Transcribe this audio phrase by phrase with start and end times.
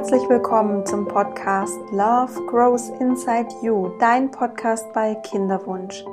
[0.00, 6.06] Herzlich willkommen zum Podcast Love Grows Inside You, dein Podcast bei Kinderwunsch.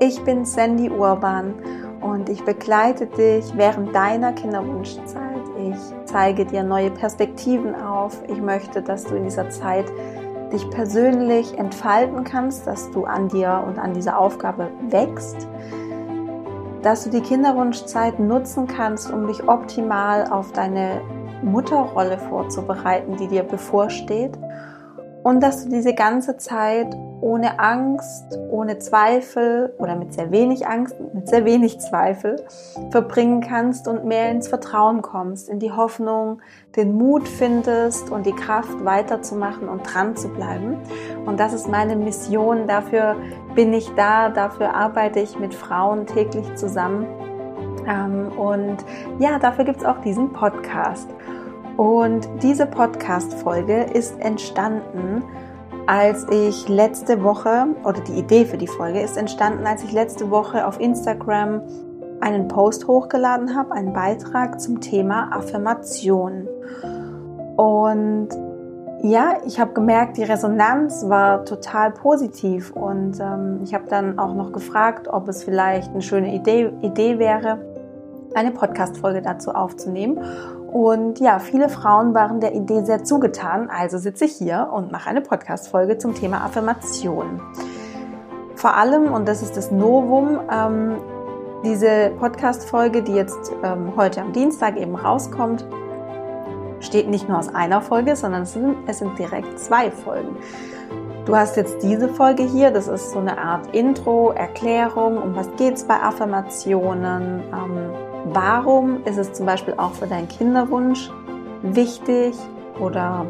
[0.00, 1.52] Ich bin Sandy Urban
[2.00, 5.42] und ich begleite dich während deiner Kinderwunschzeit.
[5.58, 5.76] Ich
[6.06, 8.22] zeige dir neue Perspektiven auf.
[8.26, 9.84] Ich möchte, dass du in dieser Zeit
[10.50, 15.46] dich persönlich entfalten kannst, dass du an dir und an dieser Aufgabe wächst,
[16.80, 21.02] dass du die Kinderwunschzeit nutzen kannst, um dich optimal auf deine
[21.42, 24.38] Mutterrolle vorzubereiten, die dir bevorsteht
[25.26, 30.94] und dass du diese ganze Zeit ohne Angst, ohne Zweifel oder mit sehr wenig Angst,
[31.14, 32.36] mit sehr wenig Zweifel
[32.92, 36.40] verbringen kannst und mehr ins Vertrauen kommst, in die Hoffnung,
[36.76, 40.76] den Mut findest und die Kraft weiterzumachen und dran zu bleiben.
[41.24, 42.68] Und das ist meine Mission.
[42.68, 43.16] Dafür
[43.56, 47.06] bin ich da, dafür arbeite ich mit Frauen täglich zusammen.
[47.88, 48.78] Ähm, und
[49.18, 51.08] ja, dafür gibt es auch diesen Podcast.
[51.76, 55.22] Und diese Podcast-Folge ist entstanden,
[55.86, 60.30] als ich letzte Woche, oder die Idee für die Folge ist entstanden, als ich letzte
[60.30, 61.62] Woche auf Instagram
[62.20, 66.48] einen Post hochgeladen habe, einen Beitrag zum Thema Affirmation.
[67.56, 68.28] Und
[69.02, 74.34] ja, ich habe gemerkt, die Resonanz war total positiv und ähm, ich habe dann auch
[74.34, 77.58] noch gefragt, ob es vielleicht eine schöne Idee, Idee wäre,
[78.36, 80.22] eine Podcast-Folge dazu aufzunehmen.
[80.70, 85.08] Und ja, viele Frauen waren der Idee sehr zugetan, also sitze ich hier und mache
[85.08, 87.40] eine Podcast-Folge zum Thema Affirmation.
[88.54, 90.96] Vor allem, und das ist das Novum, ähm,
[91.64, 95.66] diese Podcast-Folge, die jetzt ähm, heute am Dienstag eben rauskommt,
[96.80, 100.36] steht nicht nur aus einer Folge, sondern es sind, es sind direkt zwei Folgen.
[101.24, 105.48] Du hast jetzt diese Folge hier, das ist so eine Art Intro, Erklärung, um was
[105.56, 107.90] geht es bei Affirmationen, ähm,
[108.24, 111.10] Warum ist es zum Beispiel auch für deinen Kinderwunsch
[111.62, 112.34] wichtig
[112.80, 113.26] oder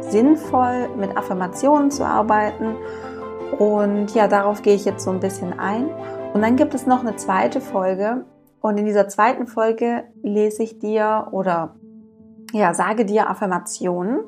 [0.00, 2.76] sinnvoll, mit Affirmationen zu arbeiten?
[3.58, 5.88] Und ja, darauf gehe ich jetzt so ein bisschen ein.
[6.34, 8.24] Und dann gibt es noch eine zweite Folge.
[8.60, 11.76] Und in dieser zweiten Folge lese ich dir oder
[12.52, 14.20] ja, sage dir Affirmationen.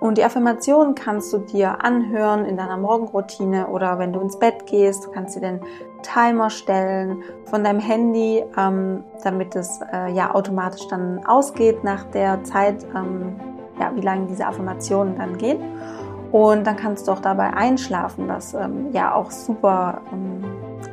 [0.00, 4.66] Und die Affirmationen kannst du dir anhören in deiner Morgenroutine oder wenn du ins Bett
[4.66, 5.04] gehst.
[5.04, 5.60] Du kannst dir den
[6.02, 12.42] Timer stellen von deinem Handy, ähm, damit es äh, ja automatisch dann ausgeht nach der
[12.44, 13.36] Zeit, ähm,
[13.78, 15.58] ja, wie lange diese Affirmationen dann gehen.
[16.32, 20.44] Und dann kannst du auch dabei einschlafen, was ähm, ja auch super ähm,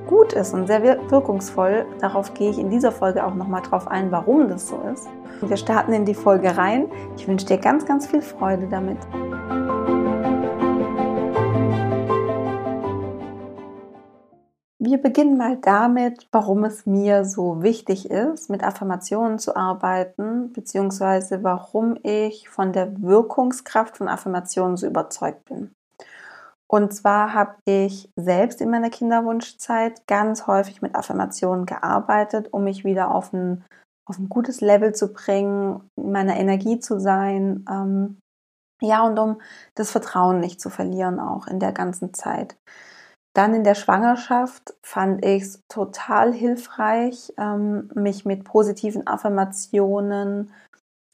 [0.07, 0.81] gut ist und sehr
[1.11, 1.85] wirkungsvoll.
[1.99, 5.07] Darauf gehe ich in dieser Folge auch nochmal drauf ein, warum das so ist.
[5.41, 6.87] Wir starten in die Folge rein.
[7.15, 8.97] Ich wünsche dir ganz, ganz viel Freude damit.
[14.79, 21.43] Wir beginnen mal damit, warum es mir so wichtig ist, mit Affirmationen zu arbeiten, beziehungsweise
[21.43, 25.71] warum ich von der Wirkungskraft von Affirmationen so überzeugt bin.
[26.69, 32.83] Und zwar habe ich selbst in meiner Kinderwunschzeit ganz häufig mit Affirmationen gearbeitet, um mich
[32.83, 33.63] wieder auf ein,
[34.05, 37.65] auf ein gutes Level zu bringen, in meiner Energie zu sein.
[37.69, 38.19] Ähm,
[38.81, 39.41] ja, und um
[39.75, 42.57] das Vertrauen nicht zu verlieren, auch in der ganzen Zeit.
[43.33, 50.51] Dann in der Schwangerschaft fand ich es total hilfreich, ähm, mich mit positiven Affirmationen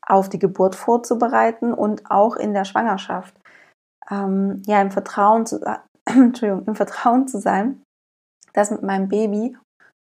[0.05, 3.35] auf die Geburt vorzubereiten und auch in der Schwangerschaft
[4.09, 5.61] ähm, ja, im Vertrauen zu,
[6.05, 7.81] Entschuldigung, im Vertrauen zu sein,
[8.53, 9.57] dass mit meinem Baby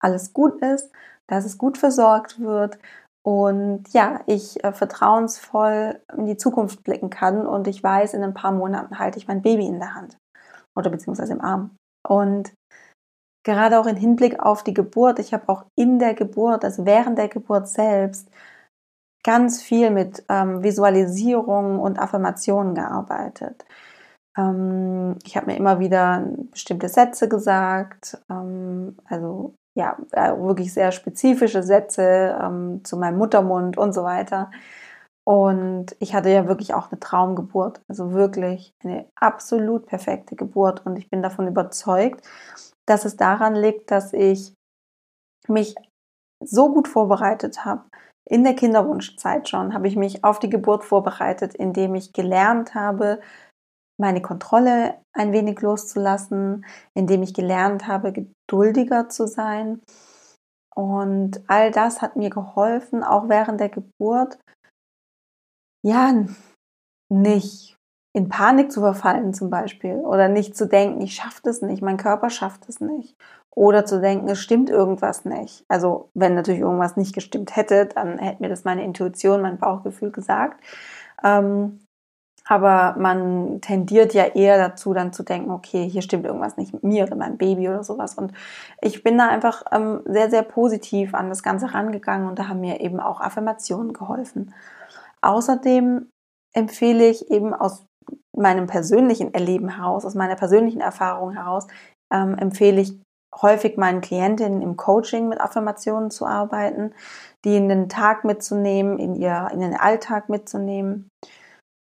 [0.00, 0.90] alles gut ist,
[1.28, 2.78] dass es gut versorgt wird
[3.26, 8.34] und ja, ich äh, vertrauensvoll in die Zukunft blicken kann und ich weiß, in ein
[8.34, 10.16] paar Monaten halte ich mein Baby in der Hand
[10.76, 11.76] oder beziehungsweise im Arm.
[12.06, 12.52] Und
[13.44, 17.18] gerade auch im Hinblick auf die Geburt, ich habe auch in der Geburt, also während
[17.18, 18.30] der Geburt selbst,
[19.26, 23.66] ganz viel mit ähm, Visualisierung und Affirmationen gearbeitet.
[24.38, 29.98] Ähm, ich habe mir immer wieder bestimmte Sätze gesagt, ähm, also ja,
[30.38, 34.50] wirklich sehr spezifische Sätze ähm, zu meinem Muttermund und so weiter.
[35.24, 40.86] Und ich hatte ja wirklich auch eine Traumgeburt, also wirklich eine absolut perfekte Geburt.
[40.86, 42.24] Und ich bin davon überzeugt,
[42.86, 44.54] dass es daran liegt, dass ich
[45.48, 45.74] mich
[46.40, 47.82] so gut vorbereitet habe,
[48.28, 53.20] in der Kinderwunschzeit schon habe ich mich auf die Geburt vorbereitet, indem ich gelernt habe,
[53.98, 59.80] meine Kontrolle ein wenig loszulassen, indem ich gelernt habe, geduldiger zu sein.
[60.74, 64.38] Und all das hat mir geholfen, auch während der Geburt,
[65.82, 66.12] ja,
[67.10, 67.76] nicht
[68.14, 71.96] in Panik zu verfallen zum Beispiel oder nicht zu denken, ich schaffe das nicht, mein
[71.96, 73.14] Körper schafft es nicht
[73.56, 75.64] oder zu denken, es stimmt irgendwas nicht.
[75.68, 80.12] Also wenn natürlich irgendwas nicht gestimmt hätte, dann hätte mir das meine Intuition, mein Bauchgefühl
[80.12, 80.62] gesagt.
[81.24, 81.80] Ähm,
[82.48, 86.84] Aber man tendiert ja eher dazu, dann zu denken, okay, hier stimmt irgendwas nicht mit
[86.84, 88.14] mir oder meinem Baby oder sowas.
[88.14, 88.32] Und
[88.80, 92.60] ich bin da einfach ähm, sehr, sehr positiv an das Ganze rangegangen und da haben
[92.60, 94.54] mir eben auch Affirmationen geholfen.
[95.22, 96.08] Außerdem
[96.54, 97.84] empfehle ich eben aus
[98.36, 101.66] meinem persönlichen Erleben heraus, aus meiner persönlichen Erfahrung heraus,
[102.12, 103.00] ähm, empfehle ich
[103.34, 106.94] häufig meinen Klientinnen im Coaching mit Affirmationen zu arbeiten,
[107.44, 111.10] die in den Tag mitzunehmen, in, ihr, in den Alltag mitzunehmen.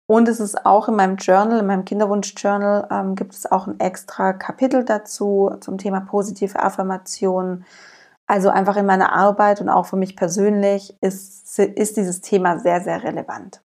[0.08, 3.80] Und es ist auch in meinem Journal, in meinem Kinderwunsch-Journal, ähm, gibt es auch ein
[3.80, 7.64] extra Kapitel dazu zum Thema positive Affirmationen.
[8.26, 12.80] Also einfach in meiner Arbeit und auch für mich persönlich ist, ist dieses Thema sehr,
[12.80, 13.62] sehr relevant.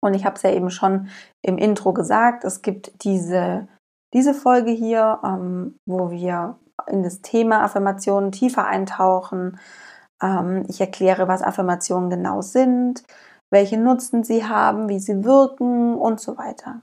[0.00, 1.08] Und ich habe es ja eben schon
[1.42, 3.68] im Intro gesagt, es gibt diese,
[4.14, 9.58] diese Folge hier, ähm, wo wir in das Thema Affirmationen tiefer eintauchen.
[10.22, 13.02] Ähm, ich erkläre, was Affirmationen genau sind,
[13.50, 16.82] welche Nutzen sie haben, wie sie wirken und so weiter.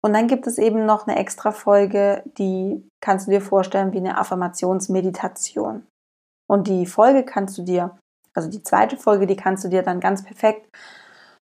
[0.00, 3.98] Und dann gibt es eben noch eine extra Folge, die kannst du dir vorstellen wie
[3.98, 5.86] eine Affirmationsmeditation.
[6.48, 7.98] Und die Folge kannst du dir,
[8.34, 10.68] also die zweite Folge, die kannst du dir dann ganz perfekt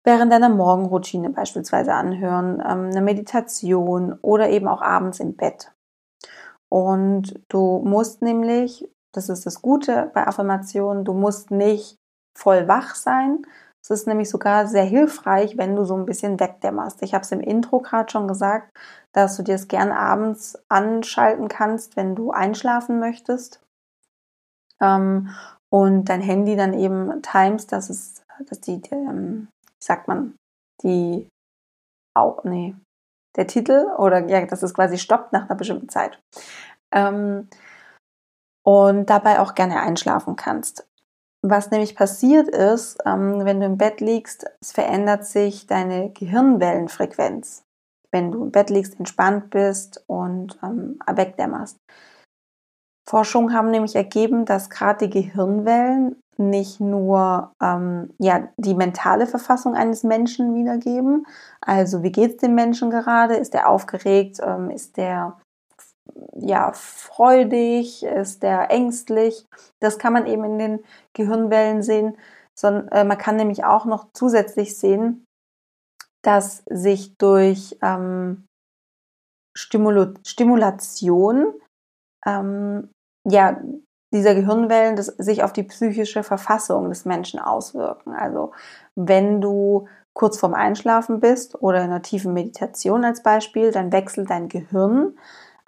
[0.04, 5.72] während deiner Morgenroutine beispielsweise anhören, ähm, eine Meditation oder eben auch abends im Bett.
[6.70, 11.96] Und du musst nämlich, das ist das Gute bei Affirmationen, du musst nicht
[12.38, 13.44] voll wach sein.
[13.82, 17.02] Es ist nämlich sogar sehr hilfreich, wenn du so ein bisschen wegdämmerst.
[17.02, 18.70] Ich habe es im Intro gerade schon gesagt,
[19.12, 23.60] dass du dir es gern abends anschalten kannst, wenn du einschlafen möchtest.
[24.80, 25.30] Ähm,
[25.70, 30.36] und dein Handy dann eben times, dass es, dass die, ähm, wie sagt man,
[30.82, 31.28] die,
[32.14, 32.76] auch, nee,
[33.36, 36.20] der Titel oder ja, dass es quasi stoppt nach einer bestimmten Zeit.
[36.92, 37.48] Ähm,
[38.62, 40.86] und dabei auch gerne einschlafen kannst.
[41.42, 47.64] Was nämlich passiert ist, ähm, wenn du im Bett liegst, es verändert sich deine Gehirnwellenfrequenz.
[48.12, 51.78] Wenn du im Bett liegst, entspannt bist und ähm, wegdämmerst.
[53.08, 59.74] Forschungen haben nämlich ergeben, dass gerade die Gehirnwellen nicht nur ähm, ja, die mentale Verfassung
[59.74, 61.26] eines Menschen wiedergeben.
[61.60, 63.36] Also wie geht es dem Menschen gerade?
[63.36, 64.38] Ist er aufgeregt?
[64.42, 65.38] Ähm, ist der
[66.34, 68.02] ja, freudig?
[68.02, 69.46] Ist der ängstlich?
[69.80, 72.16] Das kann man eben in den Gehirnwellen sehen.
[72.58, 75.24] Sondern, äh, man kann nämlich auch noch zusätzlich sehen,
[76.22, 78.46] dass sich durch ähm,
[79.56, 81.54] Stimul Stimulation
[82.26, 82.90] ähm,
[83.28, 83.60] ja,
[84.12, 88.12] dieser Gehirnwellen das sich auf die psychische Verfassung des Menschen auswirken.
[88.12, 88.52] Also
[88.94, 94.30] wenn du kurz vorm Einschlafen bist oder in einer tiefen Meditation als Beispiel, dann wechselt
[94.30, 95.16] dein Gehirn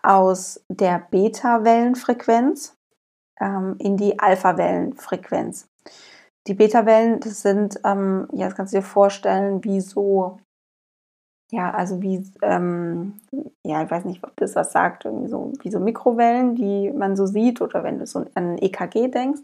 [0.03, 2.77] aus der Beta-Wellenfrequenz
[3.41, 5.69] ähm, in die Alpha-Wellenfrequenz.
[6.49, 10.39] Die Beta-Wellen, das sind, ähm, ja, das kannst du dir vorstellen, wie so
[11.53, 13.21] ja, also wie, ähm,
[13.63, 17.15] ja, ich weiß nicht, ob das was sagt, irgendwie so, wie so Mikrowellen, die man
[17.15, 19.43] so sieht, oder wenn du so an EKG denkst.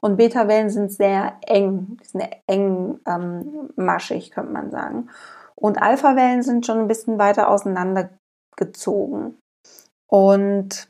[0.00, 5.10] Und Beta-Wellen sind sehr eng, die sind eng ähm, maschig, könnte man sagen.
[5.54, 9.38] Und Alpha-Wellen sind schon ein bisschen weiter auseinandergezogen.
[10.10, 10.88] Und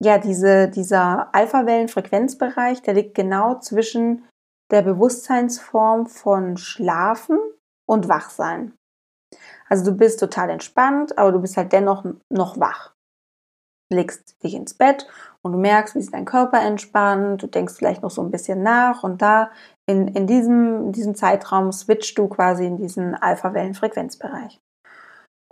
[0.00, 4.24] ja, diese, dieser Alpha-Wellen-Frequenzbereich, der liegt genau zwischen
[4.72, 7.38] der Bewusstseinsform von Schlafen
[7.88, 8.72] und Wachsein.
[9.68, 12.94] Also du bist total entspannt, aber du bist halt dennoch noch wach.
[13.92, 15.06] Legst dich ins Bett
[15.42, 18.62] und du merkst, wie sich dein Körper entspannt, du denkst vielleicht noch so ein bisschen
[18.62, 19.50] nach und da
[19.86, 24.60] in, in, diesem, in diesem Zeitraum switcht du quasi in diesen Alpha-Wellen-Frequenzbereich.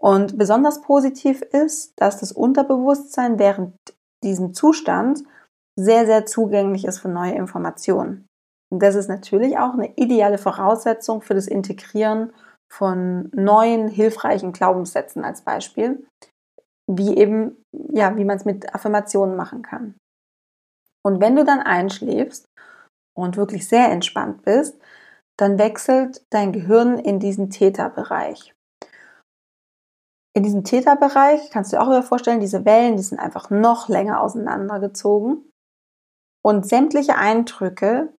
[0.00, 3.74] Und besonders positiv ist, dass das Unterbewusstsein während
[4.22, 5.22] diesem Zustand
[5.76, 8.26] sehr, sehr zugänglich ist für neue Informationen.
[8.72, 12.32] Und das ist natürlich auch eine ideale Voraussetzung für das Integrieren
[12.72, 16.06] von neuen, hilfreichen Glaubenssätzen als Beispiel,
[16.90, 19.94] wie eben, ja, wie man es mit Affirmationen machen kann.
[21.06, 22.46] Und wenn du dann einschläfst
[23.16, 24.80] und wirklich sehr entspannt bist,
[25.38, 28.54] dann wechselt dein Gehirn in diesen Täterbereich.
[30.36, 33.88] In diesem Täterbereich kannst du dir auch wieder vorstellen, diese Wellen, die sind einfach noch
[33.88, 35.48] länger auseinandergezogen.
[36.44, 38.12] Und sämtliche Eindrücke,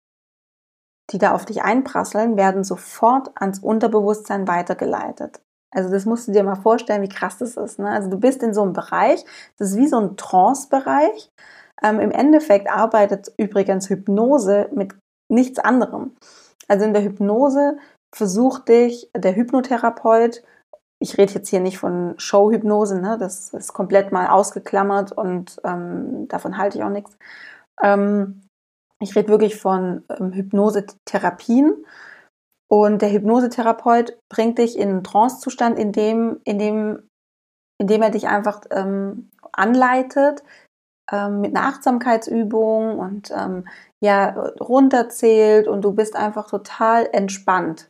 [1.10, 5.40] die da auf dich einprasseln, werden sofort ans Unterbewusstsein weitergeleitet.
[5.74, 7.78] Also das musst du dir mal vorstellen, wie krass das ist.
[7.78, 7.88] Ne?
[7.88, 9.24] Also du bist in so einem Bereich,
[9.58, 11.30] das ist wie so ein Trance-Bereich.
[11.82, 14.94] Ähm, Im Endeffekt arbeitet übrigens Hypnose mit
[15.28, 16.16] nichts anderem.
[16.68, 17.76] Also in der Hypnose
[18.14, 20.42] versucht dich der Hypnotherapeut,
[21.00, 23.18] ich rede jetzt hier nicht von Showhypnose, ne?
[23.18, 27.18] das ist komplett mal ausgeklammert und ähm, davon halte ich auch nichts.
[27.82, 28.43] Ähm,
[29.02, 31.84] ich rede wirklich von ähm, Hypnosetherapien.
[32.70, 37.08] Und der Hypnosetherapeut bringt dich in einen Trancezustand, in dem, in dem,
[37.80, 40.42] in dem er dich einfach ähm, anleitet
[41.12, 43.68] ähm, mit einer Achtsamkeitsübung und ähm,
[44.02, 47.88] ja runterzählt und du bist einfach total entspannt.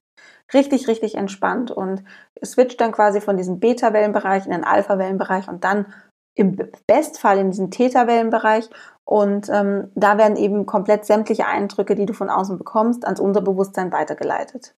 [0.52, 2.04] Richtig, richtig entspannt und
[2.44, 5.87] switcht dann quasi von diesem Beta-Wellenbereich in den Alpha-Wellenbereich und dann
[6.34, 8.68] im Bestfall in diesen Theta-Wellenbereich
[9.04, 13.92] und ähm, da werden eben komplett sämtliche Eindrücke, die du von außen bekommst, ans Unterbewusstsein
[13.92, 14.74] weitergeleitet.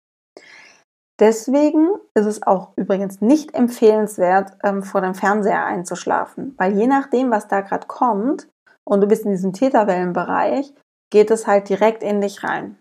[1.21, 7.31] Deswegen ist es auch übrigens nicht empfehlenswert, ähm, vor dem Fernseher einzuschlafen, weil je nachdem,
[7.31, 8.49] was da gerade kommt
[8.85, 10.73] und du bist in diesem Täterwellenbereich,
[11.13, 12.79] geht es halt direkt in dich rein.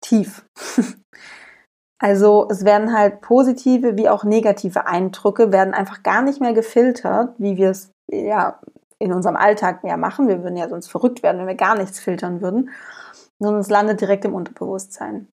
[0.00, 0.46] Tief.
[2.02, 7.36] also es werden halt positive wie auch negative Eindrücke werden einfach gar nicht mehr gefiltert,
[7.38, 8.58] wie wir es ja
[8.98, 10.26] in unserem Alltag mehr machen.
[10.26, 12.70] Wir würden ja sonst verrückt werden, wenn wir gar nichts filtern würden,
[13.38, 15.28] sondern es landet direkt im Unterbewusstsein.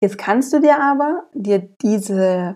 [0.00, 2.54] Jetzt kannst du dir aber dir diese,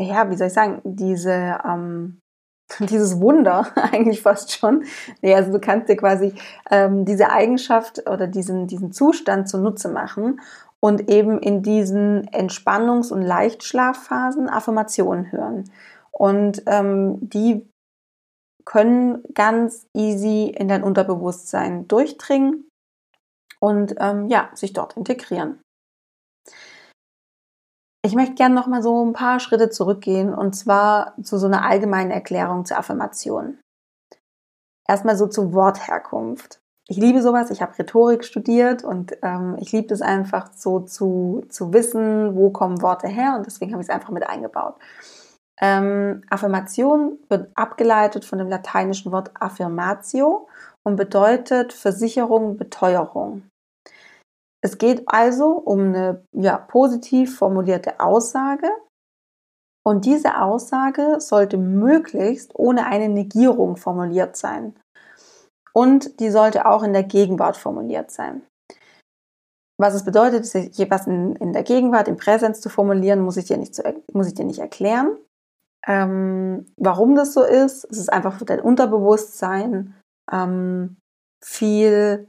[0.00, 2.20] ja, wie soll ich sagen, diese, ähm,
[2.80, 4.84] dieses Wunder eigentlich fast schon.
[5.20, 6.32] Nee, also du kannst dir quasi
[6.70, 10.40] ähm, diese Eigenschaft oder diesen, diesen Zustand zunutze machen
[10.80, 15.70] und eben in diesen Entspannungs- und Leichtschlafphasen Affirmationen hören.
[16.10, 17.68] Und ähm, die
[18.64, 22.68] können ganz easy in dein Unterbewusstsein durchdringen
[23.60, 25.60] und ähm, ja, sich dort integrieren.
[28.04, 31.64] Ich möchte gerne noch mal so ein paar Schritte zurückgehen und zwar zu so einer
[31.64, 33.58] allgemeinen Erklärung zur Affirmation.
[34.88, 36.60] Erstmal so zur Wortherkunft.
[36.90, 41.44] Ich liebe sowas, ich habe Rhetorik studiert und ähm, ich liebe es einfach so zu,
[41.50, 44.76] zu wissen, wo kommen Worte her und deswegen habe ich es einfach mit eingebaut.
[45.60, 50.48] Ähm, Affirmation wird abgeleitet von dem lateinischen Wort affirmatio
[50.82, 53.42] und bedeutet Versicherung, Beteuerung.
[54.64, 58.68] Es geht also um eine ja, positiv formulierte Aussage
[59.86, 64.74] und diese Aussage sollte möglichst ohne eine Negierung formuliert sein.
[65.72, 68.42] Und die sollte auch in der Gegenwart formuliert sein.
[69.80, 70.42] Was es bedeutet,
[70.90, 73.82] was in, in der Gegenwart, im Präsens zu formulieren, muss ich dir nicht, zu,
[74.12, 75.16] muss ich dir nicht erklären.
[75.86, 79.94] Ähm, warum das so ist, es ist einfach für dein Unterbewusstsein
[80.32, 80.96] ähm,
[81.44, 82.28] viel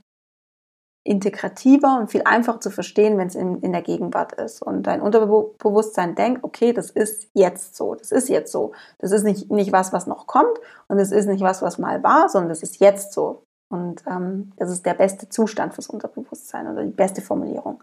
[1.03, 4.61] integrativer und viel einfacher zu verstehen, wenn es in, in der Gegenwart ist.
[4.61, 8.73] Und dein Unterbewusstsein denkt, okay, das ist jetzt so, das ist jetzt so.
[8.99, 12.03] Das ist nicht, nicht was, was noch kommt und es ist nicht was, was mal
[12.03, 13.43] war, sondern das ist jetzt so.
[13.71, 17.81] Und ähm, das ist der beste Zustand fürs Unterbewusstsein oder die beste Formulierung.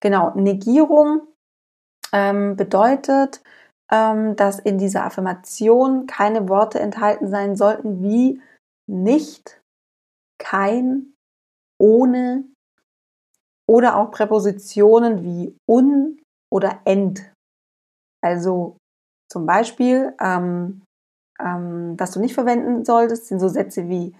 [0.00, 1.22] Genau, Negierung
[2.12, 3.42] ähm, bedeutet,
[3.92, 8.40] ähm, dass in dieser Affirmation keine Worte enthalten sein sollten wie
[8.86, 9.60] nicht,
[10.38, 11.12] kein,
[11.80, 12.44] ohne
[13.68, 16.20] oder auch Präpositionen wie un
[16.52, 17.32] oder end.
[18.22, 18.76] Also
[19.30, 20.82] zum Beispiel, ähm,
[21.40, 24.14] ähm, was du nicht verwenden solltest, sind so Sätze wie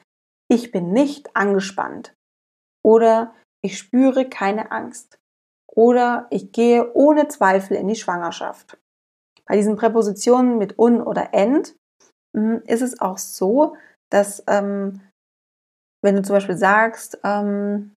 [0.48, 2.14] ich bin nicht angespannt
[2.84, 5.18] oder ich spüre keine Angst
[5.70, 8.78] oder ich gehe ohne Zweifel in die Schwangerschaft.
[9.46, 11.76] Bei diesen Präpositionen mit un oder end
[12.36, 13.76] hm, ist es auch so,
[14.10, 15.00] dass ähm,
[16.02, 17.94] wenn du zum Beispiel sagst, ähm,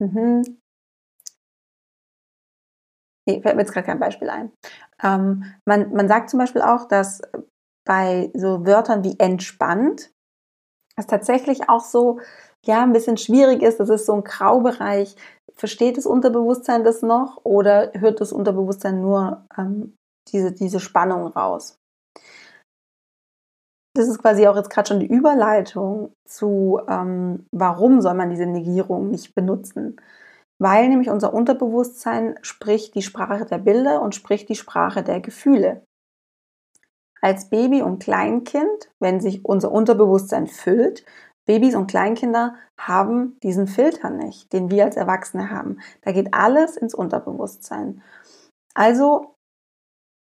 [0.00, 0.42] mhm,
[3.28, 4.52] nee, fällt mir jetzt gerade kein Beispiel ein.
[5.02, 7.20] Ähm, man, man sagt zum Beispiel auch, dass
[7.86, 10.12] bei so Wörtern wie entspannt,
[10.96, 12.20] es tatsächlich auch so,
[12.64, 13.80] ja, ein bisschen schwierig ist.
[13.80, 15.16] Das ist so ein Graubereich.
[15.54, 19.96] Versteht das Unterbewusstsein das noch oder hört das Unterbewusstsein nur ähm,
[20.28, 21.78] diese, diese Spannung raus?
[23.96, 28.46] Das ist quasi auch jetzt gerade schon die Überleitung zu, ähm, warum soll man diese
[28.46, 30.00] Negierung nicht benutzen?
[30.58, 35.84] Weil nämlich unser Unterbewusstsein spricht die Sprache der Bilder und spricht die Sprache der Gefühle.
[37.20, 41.04] Als Baby und Kleinkind, wenn sich unser Unterbewusstsein füllt,
[41.46, 45.78] Babys und Kleinkinder haben diesen Filter nicht, den wir als Erwachsene haben.
[46.02, 48.02] Da geht alles ins Unterbewusstsein.
[48.74, 49.33] Also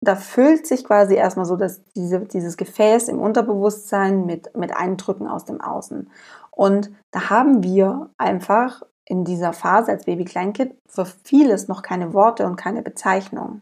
[0.04, 5.28] da füllt sich quasi erstmal so dass diese, dieses Gefäß im Unterbewusstsein mit, mit Eindrücken
[5.28, 6.10] aus dem Außen.
[6.52, 12.46] Und da haben wir einfach in dieser Phase als Baby-Kleinkind für vieles noch keine Worte
[12.46, 13.62] und keine Bezeichnung.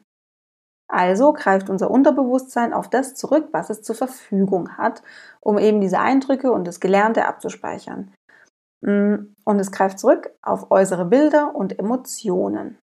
[0.88, 5.02] Also greift unser Unterbewusstsein auf das zurück, was es zur Verfügung hat,
[5.40, 8.14] um eben diese Eindrücke und das Gelernte abzuspeichern.
[8.82, 12.78] Mm, und es greift zurück auf äußere Bilder und Emotionen.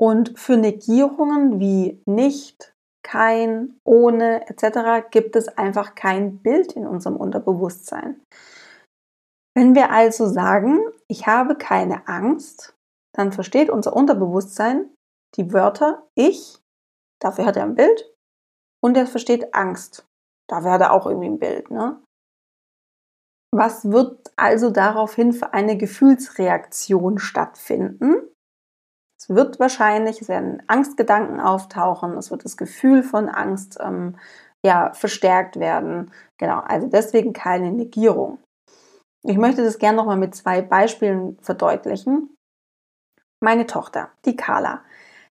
[0.00, 5.10] Und für Negierungen wie nicht, kein, ohne etc.
[5.10, 8.20] gibt es einfach kein Bild in unserem Unterbewusstsein.
[9.54, 12.74] Wenn wir also sagen, ich habe keine Angst,
[13.14, 14.90] dann versteht unser Unterbewusstsein
[15.36, 16.58] die Wörter ich,
[17.20, 18.14] dafür hat er ein Bild,
[18.82, 20.06] und er versteht Angst.
[20.48, 21.70] Dafür hat er auch irgendwie ein Bild.
[21.70, 22.02] Ne?
[23.52, 28.29] Was wird also daraufhin für eine Gefühlsreaktion stattfinden?
[29.20, 34.16] Es wird wahrscheinlich, es werden Angstgedanken auftauchen, es wird das Gefühl von Angst ähm,
[34.64, 36.10] ja, verstärkt werden.
[36.38, 38.38] Genau, also deswegen keine Negierung.
[39.22, 42.34] Ich möchte das gerne nochmal mit zwei Beispielen verdeutlichen.
[43.42, 44.82] Meine Tochter, die Carla,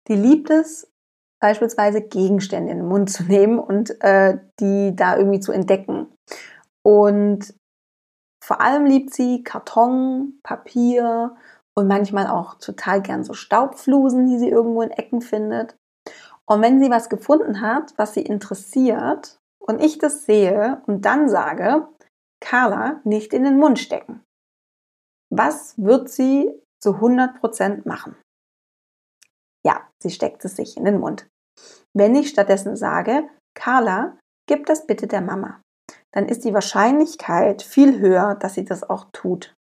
[0.07, 0.91] die liebt es,
[1.39, 6.07] beispielsweise Gegenstände in den Mund zu nehmen und äh, die da irgendwie zu entdecken.
[6.83, 7.53] Und
[8.43, 11.35] vor allem liebt sie Karton, Papier
[11.75, 15.75] und manchmal auch total gern so Staubflusen, die sie irgendwo in Ecken findet.
[16.45, 21.27] Und wenn sie was gefunden hat, was sie interessiert und ich das sehe und dann
[21.27, 21.87] sage,
[22.39, 24.23] Carla nicht in den Mund stecken.
[25.31, 26.51] Was wird sie
[26.81, 28.15] zu 100% machen?
[29.65, 31.27] Ja, sie steckt es sich in den Mund.
[31.93, 34.17] Wenn ich stattdessen sage, Carla,
[34.47, 35.61] gib das bitte der Mama,
[36.13, 39.55] dann ist die Wahrscheinlichkeit viel höher, dass sie das auch tut.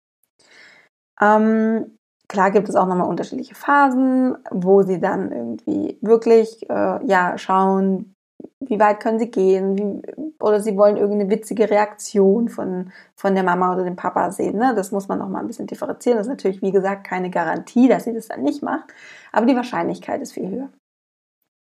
[1.21, 1.97] Ähm,
[2.31, 8.15] klar gibt es auch nochmal unterschiedliche Phasen, wo sie dann irgendwie wirklich äh, ja schauen,
[8.61, 10.01] wie weit können sie gehen, wie,
[10.39, 14.57] oder sie wollen irgendeine witzige Reaktion von, von der Mama oder dem Papa sehen.
[14.57, 14.73] Ne?
[14.73, 16.17] Das muss man noch mal ein bisschen differenzieren.
[16.17, 18.93] Das ist natürlich, wie gesagt, keine Garantie, dass sie das dann nicht macht,
[19.33, 20.69] aber die Wahrscheinlichkeit ist viel höher.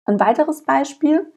[0.07, 1.33] Ein weiteres Beispiel,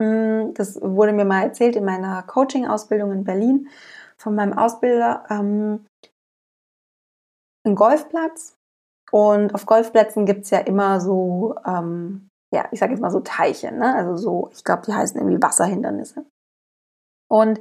[0.00, 3.68] hm, das wurde mir mal erzählt in meiner Coaching-Ausbildung in Berlin
[4.16, 5.86] von meinem Ausbilder, ähm,
[7.68, 8.56] ein Golfplatz.
[9.10, 13.20] Und auf Golfplätzen gibt es ja immer so ähm, ja, ich sage jetzt mal so
[13.20, 13.94] Teiche, ne?
[13.94, 16.24] also so, ich glaube, die heißen irgendwie Wasserhindernisse.
[17.30, 17.60] Und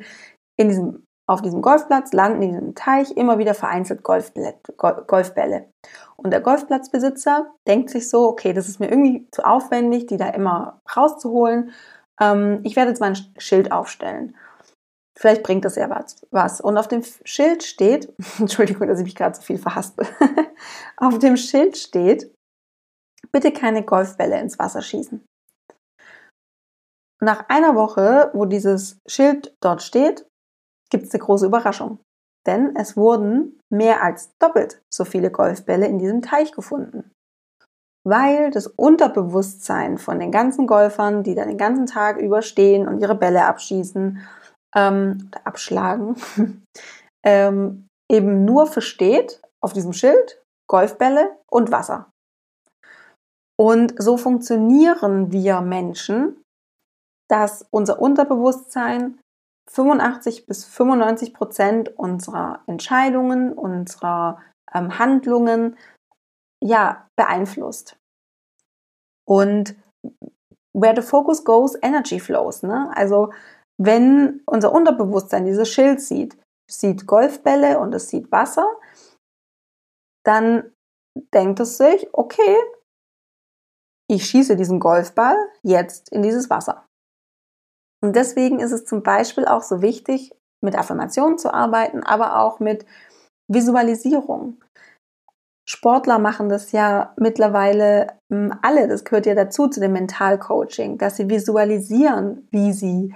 [0.58, 5.70] in diesem, auf diesem Golfplatz landen in diesem Teich immer wieder vereinzelt Golfbälle, Golfbälle.
[6.16, 10.30] Und der Golfplatzbesitzer denkt sich so, okay, das ist mir irgendwie zu aufwendig, die da
[10.30, 11.72] immer rauszuholen.
[12.20, 14.38] Ähm, ich werde jetzt mal ein Schild aufstellen.
[15.18, 15.90] Vielleicht bringt das ja
[16.30, 16.62] was.
[16.62, 20.06] Und auf dem Schild steht, Entschuldigung, dass ich mich gerade so viel verhaspel.
[20.98, 22.32] auf dem Schild steht,
[23.32, 25.26] bitte keine Golfbälle ins Wasser schießen.
[27.20, 30.28] Nach einer Woche, wo dieses Schild dort steht,
[30.92, 32.00] gibt es eine große Überraschung.
[32.46, 37.12] Denn es wurden mehr als doppelt so viele Golfbälle in diesem Teich gefunden.
[38.06, 43.16] Weil das Unterbewusstsein von den ganzen Golfern, die da den ganzen Tag überstehen und ihre
[43.16, 44.22] Bälle abschießen
[44.76, 46.16] ähm, abschlagen,
[47.26, 52.10] ähm, eben nur versteht auf diesem Schild Golfbälle und Wasser.
[53.60, 56.44] Und so funktionieren wir Menschen,
[57.30, 59.20] dass unser Unterbewusstsein
[59.70, 64.42] 85 bis 95 Prozent unserer Entscheidungen, unserer
[64.74, 65.78] ähm, Handlungen
[66.64, 67.98] ja beeinflusst.
[69.28, 69.76] Und
[70.74, 72.64] where the focus goes, energy flows.
[72.64, 72.92] Ne?
[72.96, 73.34] Also
[73.80, 76.38] wenn unser Unterbewusstsein dieses Schild sieht,
[76.70, 78.68] sieht Golfbälle und es sieht Wasser,
[80.26, 80.72] dann
[81.34, 82.58] denkt es sich, okay,
[84.10, 86.86] ich schieße diesen Golfball jetzt in dieses Wasser.
[88.04, 92.60] Und deswegen ist es zum Beispiel auch so wichtig, mit Affirmationen zu arbeiten, aber auch
[92.60, 92.86] mit
[93.52, 94.64] Visualisierung.
[95.70, 101.18] Sportler machen das ja mittlerweile hm, alle, das gehört ja dazu zu dem Mentalcoaching, dass
[101.18, 103.14] sie visualisieren, wie sie,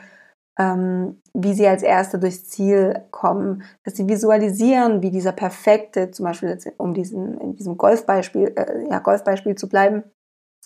[1.33, 6.49] wie sie als Erste durchs Ziel kommen, dass sie visualisieren, wie dieser perfekte, zum Beispiel
[6.49, 10.03] jetzt um diesen, in diesem Golfbeispiel, äh, ja, Golfbeispiel zu bleiben,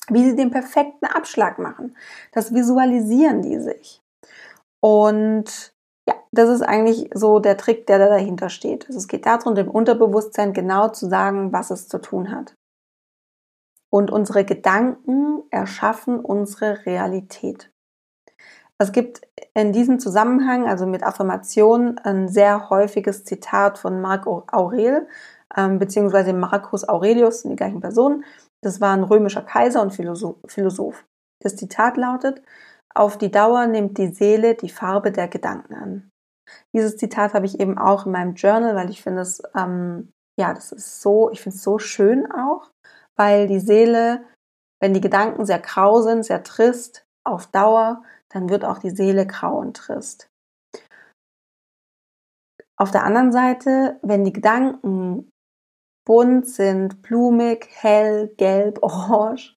[0.10, 1.96] wie sie den perfekten Abschlag machen.
[2.32, 4.02] Das visualisieren die sich.
[4.82, 5.74] Und
[6.08, 8.88] ja, das ist eigentlich so der Trick, der da dahinter steht.
[8.88, 12.56] Also es geht darum, dem Unterbewusstsein genau zu sagen, was es zu tun hat.
[13.92, 17.72] Und unsere Gedanken erschaffen unsere Realität.
[18.78, 19.22] Es gibt
[19.54, 25.08] in diesem Zusammenhang, also mit Affirmation, ein sehr häufiges Zitat von Marc Aurel,
[25.56, 28.26] ähm, beziehungsweise Marcus Aurelius, die gleichen Personen,
[28.62, 31.06] das war ein römischer Kaiser und Philosoph.
[31.42, 32.42] Das Zitat lautet,
[32.94, 36.12] auf die Dauer nimmt die Seele die Farbe der Gedanken an.
[36.74, 40.54] Dieses Zitat habe ich eben auch in meinem Journal, weil ich finde es, ähm, ja,
[40.54, 42.72] das ist so, ich finde es so schön auch,
[43.18, 44.24] weil die Seele,
[44.82, 48.04] wenn die Gedanken sehr grau sind, sehr trist, auf Dauer,
[48.36, 50.28] dann wird auch die Seele grau und trist.
[52.78, 55.32] Auf der anderen Seite, wenn die Gedanken
[56.06, 59.56] bunt sind, blumig, hell, gelb, orange,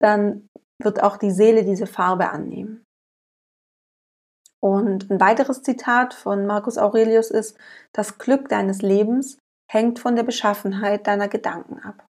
[0.00, 0.46] dann
[0.80, 2.84] wird auch die Seele diese Farbe annehmen.
[4.60, 7.56] Und ein weiteres Zitat von Marcus Aurelius ist,
[7.94, 9.38] das Glück deines Lebens
[9.70, 12.06] hängt von der Beschaffenheit deiner Gedanken ab.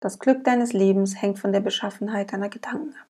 [0.00, 3.07] Das Glück deines Lebens hängt von der Beschaffenheit deiner Gedanken ab.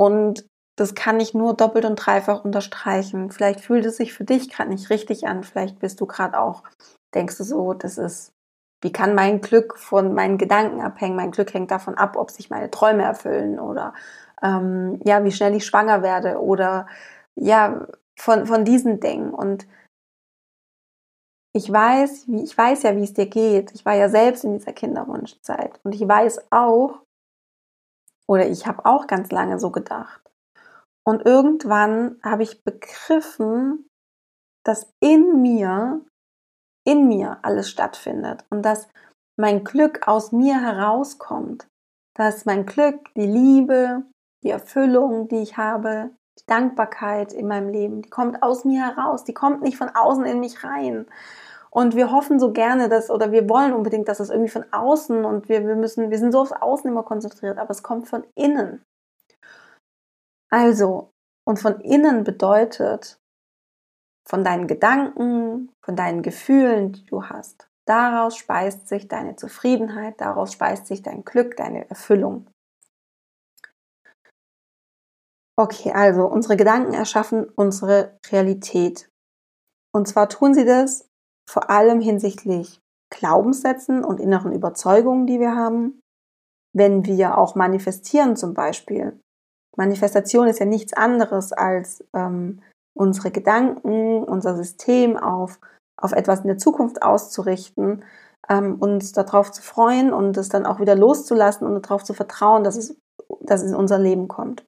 [0.00, 0.46] Und
[0.78, 3.30] das kann ich nur doppelt und dreifach unterstreichen.
[3.30, 5.44] Vielleicht fühlt es sich für dich gerade nicht richtig an.
[5.44, 6.62] Vielleicht bist du gerade auch,
[7.14, 8.32] denkst du so, das ist,
[8.80, 11.16] wie kann mein Glück von meinen Gedanken abhängen?
[11.16, 13.92] Mein Glück hängt davon ab, ob sich meine Träume erfüllen oder
[14.42, 16.86] ähm, ja, wie schnell ich schwanger werde oder
[17.34, 17.86] ja,
[18.18, 19.34] von, von diesen Dingen.
[19.34, 19.66] Und
[21.52, 23.72] ich weiß, ich weiß ja, wie es dir geht.
[23.74, 25.78] Ich war ja selbst in dieser Kinderwunschzeit.
[25.82, 27.02] Und ich weiß auch,
[28.30, 30.22] oder ich habe auch ganz lange so gedacht.
[31.04, 33.88] Und irgendwann habe ich begriffen,
[34.64, 36.06] dass in mir,
[36.86, 38.86] in mir alles stattfindet und dass
[39.36, 41.66] mein Glück aus mir herauskommt.
[42.16, 44.04] Dass mein Glück, die Liebe,
[44.44, 49.24] die Erfüllung, die ich habe, die Dankbarkeit in meinem Leben, die kommt aus mir heraus,
[49.24, 51.06] die kommt nicht von außen in mich rein.
[51.72, 55.24] Und wir hoffen so gerne, dass, oder wir wollen unbedingt, dass es irgendwie von außen
[55.24, 58.24] und wir, wir müssen, wir sind so aufs Außen immer konzentriert, aber es kommt von
[58.34, 58.84] innen.
[60.50, 61.12] Also,
[61.46, 63.20] und von innen bedeutet,
[64.28, 67.68] von deinen Gedanken, von deinen Gefühlen, die du hast.
[67.86, 72.48] Daraus speist sich deine Zufriedenheit, daraus speist sich dein Glück, deine Erfüllung.
[75.56, 79.10] Okay, also unsere Gedanken erschaffen unsere Realität.
[79.92, 81.09] Und zwar tun sie das
[81.50, 86.00] vor allem hinsichtlich Glaubenssätzen und inneren Überzeugungen, die wir haben.
[86.72, 89.18] Wenn wir auch manifestieren zum Beispiel.
[89.76, 92.60] Manifestation ist ja nichts anderes als ähm,
[92.96, 95.58] unsere Gedanken, unser System auf,
[96.00, 98.04] auf etwas in der Zukunft auszurichten,
[98.48, 102.62] ähm, uns darauf zu freuen und es dann auch wieder loszulassen und darauf zu vertrauen,
[102.62, 102.96] dass es,
[103.40, 104.64] dass es in unser Leben kommt.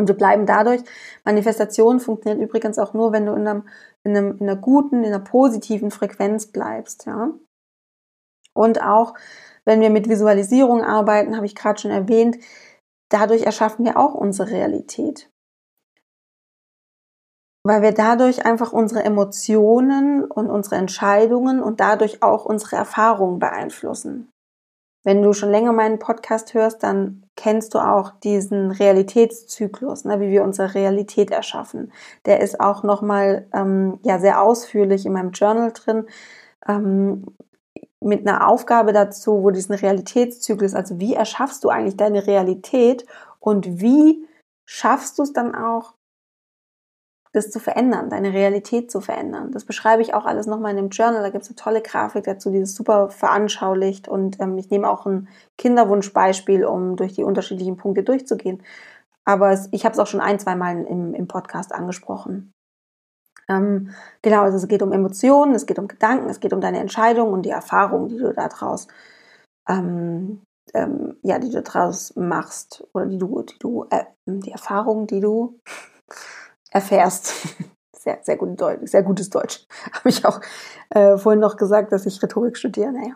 [0.00, 0.80] Und wir bleiben dadurch.
[1.26, 3.68] Manifestation funktioniert übrigens auch nur, wenn du in, einem,
[4.02, 7.34] in, einem, in einer guten, in einer positiven Frequenz bleibst, ja.
[8.54, 9.12] Und auch,
[9.66, 12.38] wenn wir mit Visualisierung arbeiten, habe ich gerade schon erwähnt,
[13.10, 15.30] dadurch erschaffen wir auch unsere Realität.
[17.62, 24.30] Weil wir dadurch einfach unsere Emotionen und unsere Entscheidungen und dadurch auch unsere Erfahrungen beeinflussen.
[25.04, 30.28] Wenn du schon länger meinen Podcast hörst, dann kennst du auch diesen Realitätszyklus, ne, wie
[30.28, 31.90] wir unsere Realität erschaffen.
[32.26, 36.04] Der ist auch nochmal ähm, ja, sehr ausführlich in meinem Journal drin,
[36.68, 37.24] ähm,
[37.98, 43.06] mit einer Aufgabe dazu, wo diesen Realitätszyklus, also wie erschaffst du eigentlich deine Realität
[43.38, 44.26] und wie
[44.66, 45.94] schaffst du es dann auch,
[47.32, 49.52] das zu verändern, deine Realität zu verändern.
[49.52, 51.22] Das beschreibe ich auch alles nochmal in dem Journal.
[51.22, 54.08] Da gibt es eine tolle Grafik dazu, die es super veranschaulicht.
[54.08, 58.62] Und ähm, ich nehme auch ein Kinderwunschbeispiel, um durch die unterschiedlichen Punkte durchzugehen.
[59.24, 62.52] Aber es, ich habe es auch schon ein, zwei Mal im, im Podcast angesprochen.
[63.48, 63.90] Ähm,
[64.22, 67.32] genau, also es geht um Emotionen, es geht um Gedanken, es geht um deine Entscheidungen
[67.32, 68.88] und die Erfahrungen, die du daraus
[69.68, 70.42] ähm,
[70.74, 75.20] ähm, ja, die du daraus machst oder die du, die du, äh, die Erfahrungen, die
[75.20, 75.60] du
[76.70, 77.32] erfährst.
[78.02, 79.66] Sehr, sehr, gut Deutsch, sehr gutes Deutsch.
[79.92, 80.40] Habe ich auch
[80.88, 82.92] äh, vorhin noch gesagt, dass ich Rhetorik studiere.
[82.92, 83.14] Naja.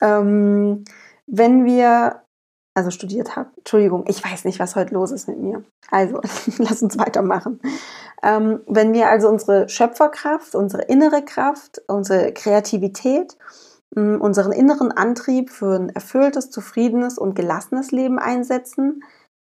[0.00, 0.84] Ähm,
[1.26, 2.22] wenn wir,
[2.74, 5.64] also studiert habe, Entschuldigung, ich weiß nicht, was heute los ist mit mir.
[5.90, 6.20] Also,
[6.58, 7.60] lass uns weitermachen.
[8.22, 13.36] Ähm, wenn wir also unsere Schöpferkraft, unsere innere Kraft, unsere Kreativität,
[13.96, 19.02] mm, unseren inneren Antrieb für ein erfülltes, zufriedenes und gelassenes Leben einsetzen,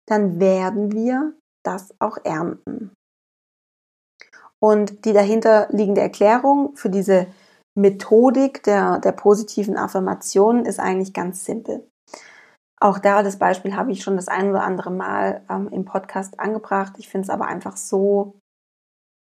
[0.07, 2.93] dann werden wir das auch ernten.
[4.65, 7.27] Und die dahinter liegende Erklärung für diese
[7.75, 11.87] Methodik der, der positiven Affirmationen ist eigentlich ganz simpel.
[12.81, 16.41] Auch da, das Beispiel habe ich schon das ein oder andere Mal ähm, im Podcast
[16.41, 16.95] angebracht.
[16.97, 18.39] Ich finde es aber einfach so,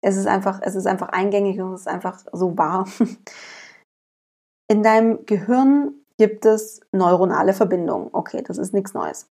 [0.04, 2.88] es ist einfach, es ist einfach eingängig und es ist einfach so wahr.
[4.69, 8.10] In deinem Gehirn gibt es neuronale Verbindungen.
[8.12, 9.26] Okay, das ist nichts Neues.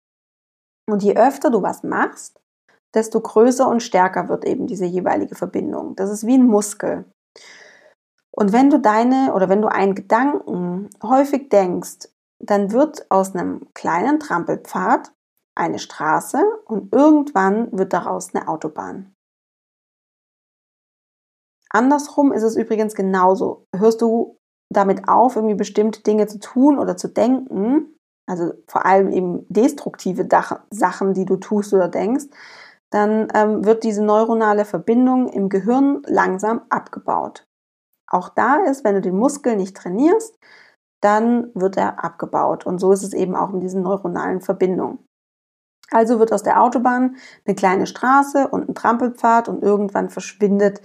[0.91, 2.42] Und je öfter du was machst,
[2.95, 5.97] desto größer und stärker wird eben diese jeweilige Verbindung.
[5.97, 7.05] Das ist wie ein Muskel.
[8.31, 12.09] Und wenn du deine oder wenn du einen Gedanken häufig denkst,
[12.41, 15.13] dann wird aus einem kleinen Trampelpfad
[15.55, 19.15] eine Straße und irgendwann wird daraus eine Autobahn.
[21.69, 23.67] Andersrum ist es übrigens genauso.
[23.75, 24.39] Hörst du
[24.71, 30.27] damit auf, irgendwie bestimmte Dinge zu tun oder zu denken, also vor allem eben destruktive
[30.71, 32.27] Sachen, die du tust oder denkst,
[32.93, 37.47] dann ähm, wird diese neuronale Verbindung im Gehirn langsam abgebaut.
[38.07, 40.39] Auch da ist, wenn du den Muskel nicht trainierst,
[41.01, 42.67] dann wird er abgebaut.
[42.67, 44.99] Und so ist es eben auch mit diesen neuronalen Verbindungen.
[45.91, 50.83] Also wird aus der Autobahn eine kleine Straße und ein Trampelpfad und irgendwann verschwindet,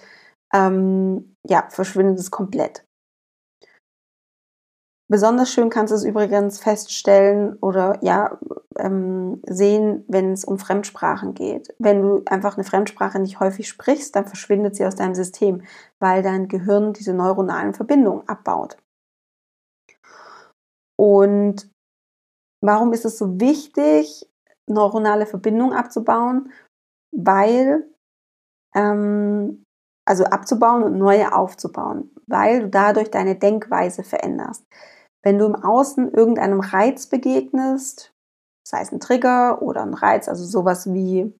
[0.53, 2.86] ähm, ja, verschwindet es komplett.
[5.09, 8.37] Besonders schön kannst du es übrigens feststellen oder ja
[8.77, 11.73] ähm, sehen, wenn es um Fremdsprachen geht.
[11.79, 15.63] Wenn du einfach eine Fremdsprache nicht häufig sprichst, dann verschwindet sie aus deinem System,
[15.99, 18.77] weil dein Gehirn diese neuronalen Verbindungen abbaut.
[20.99, 21.69] Und
[22.61, 24.29] warum ist es so wichtig,
[24.69, 26.51] neuronale Verbindungen abzubauen?
[27.15, 27.89] Weil
[28.75, 29.63] ähm,
[30.05, 34.65] also abzubauen und neue aufzubauen, weil du dadurch deine Denkweise veränderst.
[35.23, 38.13] Wenn du im Außen irgendeinem Reiz begegnest,
[38.67, 41.33] sei es ein Trigger oder ein Reiz, also sowas wie,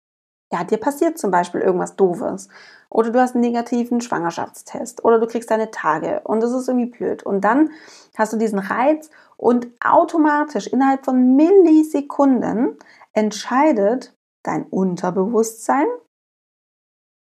[0.52, 2.48] ja, dir passiert zum Beispiel irgendwas Doofes
[2.90, 6.90] oder du hast einen negativen Schwangerschaftstest oder du kriegst deine Tage und das ist irgendwie
[6.90, 7.72] blöd und dann
[8.18, 12.78] hast du diesen Reiz und automatisch innerhalb von Millisekunden
[13.13, 15.88] entscheidet dein Unterbewusstsein,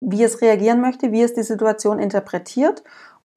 [0.01, 2.85] wie es reagieren möchte, wie es die Situation interpretiert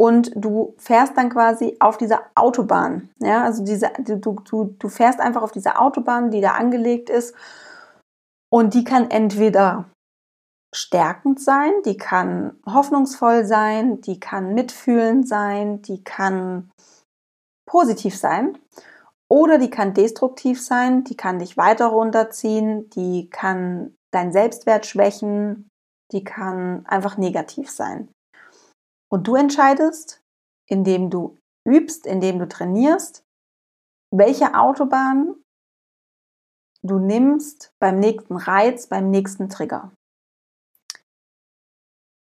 [0.01, 3.11] und du fährst dann quasi auf dieser Autobahn.
[3.19, 7.35] Ja, also diese, du, du, du fährst einfach auf dieser Autobahn, die da angelegt ist
[8.51, 9.91] und die kann entweder
[10.73, 16.71] stärkend sein, die kann hoffnungsvoll sein, die kann mitfühlend sein, die kann
[17.69, 18.57] positiv sein
[19.29, 25.69] oder die kann destruktiv sein, die kann dich weiter runterziehen, die kann dein Selbstwert schwächen,
[26.11, 28.09] die kann einfach negativ sein.
[29.11, 30.21] Und du entscheidest,
[30.67, 33.23] indem du übst, indem du trainierst,
[34.11, 35.35] welche Autobahn
[36.83, 39.91] du nimmst beim nächsten Reiz, beim nächsten Trigger.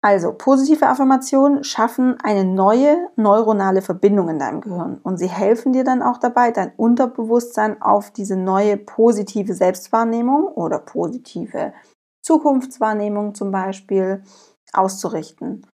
[0.02, 5.84] Also, positive Affirmationen schaffen eine neue neuronale Verbindung in deinem Gehirn und sie helfen dir
[5.84, 11.74] dann auch dabei, dein Unterbewusstsein auf diese neue positive Selbstwahrnehmung oder positive
[12.22, 14.24] Zukunftswahrnehmung zum Beispiel
[14.74, 15.66] auszurichten.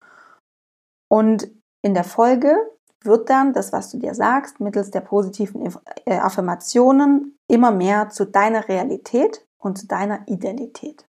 [1.12, 1.52] Und
[1.84, 2.56] in der Folge
[3.04, 8.26] wird dann das, was du dir sagst, mittels der positiven äh, Affirmationen immer mehr zu
[8.26, 11.06] deiner Realität und zu deiner Identität.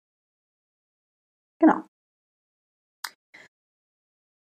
[1.60, 1.84] Genau.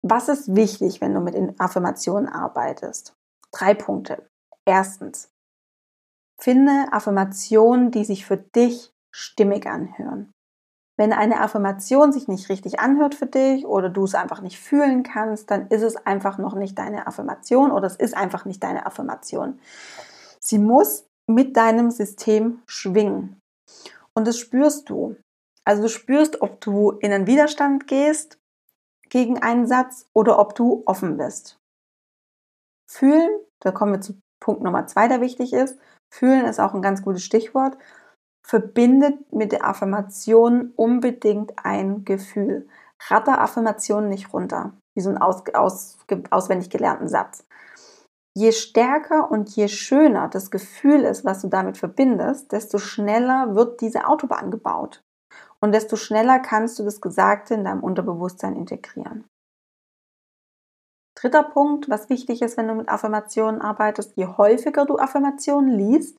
[0.03, 3.15] Was ist wichtig, wenn du mit Affirmationen arbeitest?
[3.51, 4.29] Drei Punkte.
[4.65, 5.31] Erstens,
[6.39, 10.31] finde Affirmationen, die sich für dich stimmig anhören.
[10.97, 15.03] Wenn eine Affirmation sich nicht richtig anhört für dich oder du es einfach nicht fühlen
[15.03, 18.85] kannst, dann ist es einfach noch nicht deine Affirmation oder es ist einfach nicht deine
[18.87, 19.59] Affirmation.
[20.39, 23.39] Sie muss mit deinem System schwingen.
[24.15, 25.15] Und das spürst du.
[25.63, 28.39] Also du spürst, ob du in einen Widerstand gehst
[29.09, 31.59] gegen einen Satz oder ob du offen bist.
[32.89, 33.29] Fühlen,
[33.59, 35.77] da kommen wir zu Punkt Nummer zwei, der wichtig ist.
[36.09, 37.77] Fühlen ist auch ein ganz gutes Stichwort
[38.47, 42.67] verbindet mit der Affirmation unbedingt ein Gefühl.
[43.09, 45.97] Ratter Affirmationen nicht runter, wie so ein aus, aus,
[46.31, 47.45] auswendig gelernten Satz.
[48.35, 53.81] Je stärker und je schöner das Gefühl ist, was du damit verbindest, desto schneller wird
[53.81, 55.01] diese Autobahn gebaut.
[55.59, 59.25] Und desto schneller kannst du das Gesagte in deinem Unterbewusstsein integrieren.
[61.19, 66.15] Dritter Punkt, was wichtig ist, wenn du mit Affirmationen arbeitest, je häufiger du Affirmationen liest,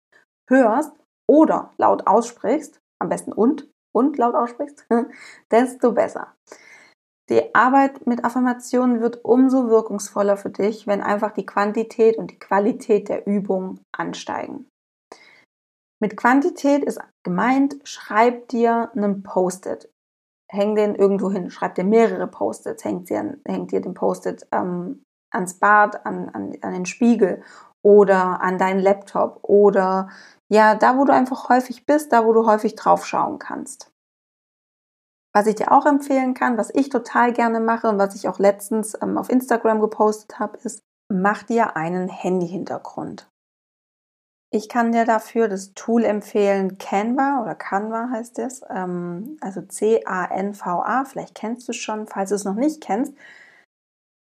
[0.51, 0.93] hörst
[1.29, 4.87] oder laut aussprichst, am besten und, und laut aussprichst,
[5.51, 6.35] desto besser.
[7.29, 12.39] Die Arbeit mit Affirmationen wird umso wirkungsvoller für dich, wenn einfach die Quantität und die
[12.39, 14.67] Qualität der Übung ansteigen.
[16.01, 19.91] Mit Quantität ist gemeint, schreib dir einen Post-it.
[20.51, 25.03] Häng den irgendwo hin, schreib dir mehrere Post-its, hängt dir, hängt dir den Post-it ähm,
[25.31, 27.43] ans Bad, an, an, an den Spiegel
[27.83, 30.09] oder an deinen Laptop oder
[30.49, 33.93] ja, da wo du einfach häufig bist, da wo du häufig drauf schauen kannst.
[35.35, 38.39] Was ich dir auch empfehlen kann, was ich total gerne mache und was ich auch
[38.39, 40.83] letztens ähm, auf Instagram gepostet habe, ist,
[41.13, 43.31] mach dir einen Handy-Hintergrund.
[44.51, 51.05] Ich kann dir dafür das Tool empfehlen, Canva oder Canva heißt es, ähm, also C-A-N-V-A,
[51.05, 53.13] vielleicht kennst du es schon, falls du es noch nicht kennst,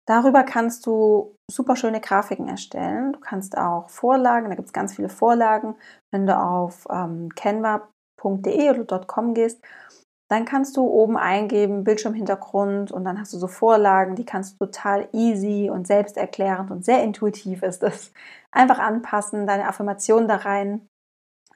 [0.07, 3.13] Darüber kannst du super schöne Grafiken erstellen.
[3.13, 5.75] Du kannst auch Vorlagen, da gibt es ganz viele Vorlagen.
[6.13, 9.61] Wenn du auf ähm, canva.de oder .com gehst,
[10.29, 14.67] dann kannst du oben eingeben Bildschirmhintergrund und dann hast du so Vorlagen, die kannst du
[14.67, 18.13] total easy und selbsterklärend und sehr intuitiv ist das.
[18.51, 20.89] Einfach anpassen, deine Affirmation da rein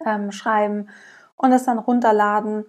[0.05, 0.89] ähm, schreiben
[1.37, 2.67] und das dann runterladen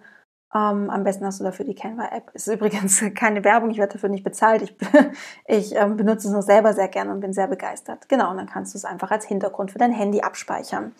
[0.54, 2.30] ähm, am besten hast du dafür die Canva-App.
[2.34, 4.62] Ist übrigens keine Werbung, ich werde dafür nicht bezahlt.
[4.62, 4.76] Ich,
[5.46, 8.08] ich ähm, benutze es nur selber sehr gerne und bin sehr begeistert.
[8.08, 10.92] Genau, und dann kannst du es einfach als Hintergrund für dein Handy abspeichern.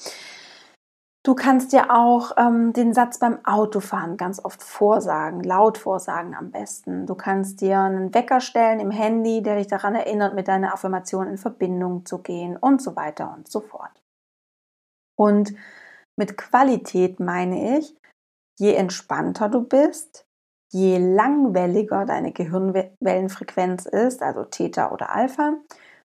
[1.25, 6.51] Du kannst dir auch ähm, den Satz beim Autofahren ganz oft vorsagen, laut vorsagen am
[6.51, 7.07] besten.
[7.07, 11.29] Du kannst dir einen Wecker stellen im Handy, der dich daran erinnert, mit deiner Affirmation
[11.29, 14.03] in Verbindung zu gehen und so weiter und so fort.
[15.15, 15.55] Und
[16.17, 17.95] mit Qualität meine ich,
[18.59, 20.27] je entspannter du bist,
[20.73, 25.55] je langwelliger deine Gehirnwellenfrequenz ist, also Theta oder Alpha,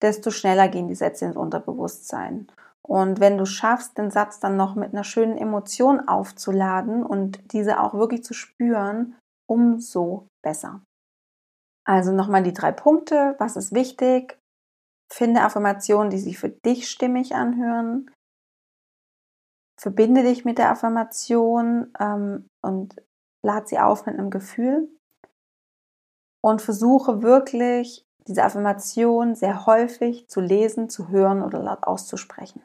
[0.03, 2.49] desto schneller gehen die Sätze ins Unterbewusstsein.
[2.83, 7.81] Und wenn du schaffst, den Satz dann noch mit einer schönen Emotion aufzuladen und diese
[7.81, 9.17] auch wirklich zu spüren,
[9.49, 10.83] umso besser.
[11.85, 13.35] Also nochmal die drei Punkte.
[13.39, 14.39] Was ist wichtig?
[15.13, 18.11] Finde Affirmationen, die sich für dich stimmig anhören.
[19.87, 22.97] Verbinde dich mit der Affirmation ähm, und
[23.45, 24.89] lad sie auf mit einem Gefühl.
[26.43, 32.65] Und versuche wirklich, diese Affirmation sehr häufig zu lesen, zu hören oder laut auszusprechen.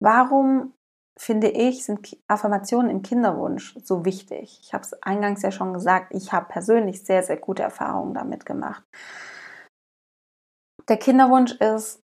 [0.00, 0.74] Warum
[1.18, 4.60] finde ich, sind Affirmationen im Kinderwunsch so wichtig?
[4.62, 8.44] Ich habe es eingangs ja schon gesagt, ich habe persönlich sehr, sehr gute Erfahrungen damit
[8.44, 8.84] gemacht.
[10.90, 12.02] Der Kinderwunsch ist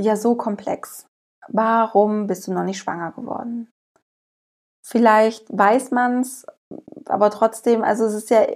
[0.00, 1.09] ja so komplex.
[1.52, 3.70] Warum bist du noch nicht schwanger geworden?
[4.86, 6.46] Vielleicht weiß man es,
[7.06, 8.46] aber trotzdem, also es ist ja,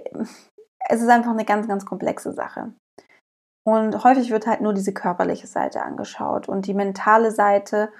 [0.89, 2.73] es ist einfach eine ganz, ganz komplexe Sache.
[3.67, 7.91] Und häufig wird halt nur diese körperliche Seite angeschaut und die mentale Seite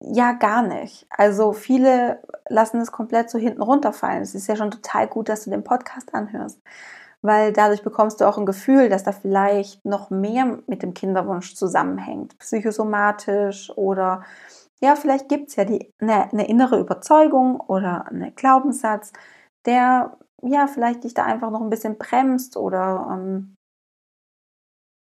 [0.00, 1.06] ja, gar nicht.
[1.10, 4.22] Also viele lassen es komplett so hinten runterfallen.
[4.22, 6.60] Es ist ja schon total gut, dass du den Podcast anhörst,
[7.28, 11.54] weil dadurch bekommst du auch ein Gefühl, dass da vielleicht noch mehr mit dem Kinderwunsch
[11.54, 14.24] zusammenhängt, psychosomatisch oder
[14.80, 19.12] ja, vielleicht gibt es ja die, eine, eine innere Überzeugung oder einen Glaubenssatz,
[19.66, 23.56] der ja vielleicht dich da einfach noch ein bisschen bremst oder ähm,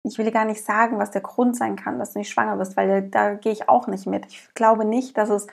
[0.03, 2.75] ich will gar nicht sagen, was der Grund sein kann, dass du nicht schwanger bist,
[2.75, 4.25] weil da, da gehe ich auch nicht mit.
[4.27, 5.45] Ich glaube nicht, dass es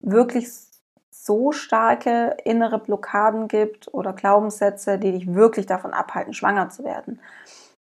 [0.00, 0.48] wirklich
[1.28, 7.20] so starke innere Blockaden gibt oder Glaubenssätze, die dich wirklich davon abhalten, schwanger zu werden.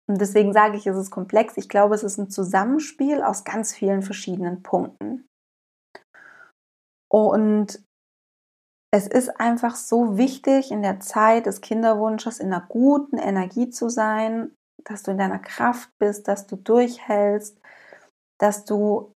[0.09, 1.57] Und deswegen sage ich, es ist komplex.
[1.57, 5.27] Ich glaube, es ist ein Zusammenspiel aus ganz vielen verschiedenen Punkten.
[7.11, 7.83] Und
[8.95, 13.89] es ist einfach so wichtig, in der Zeit des Kinderwunsches in einer guten Energie zu
[13.89, 17.61] sein, dass du in deiner Kraft bist, dass du durchhältst,
[18.39, 19.13] dass du